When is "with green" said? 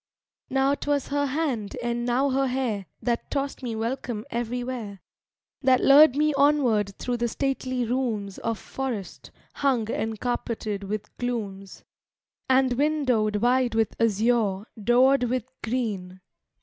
15.25-16.21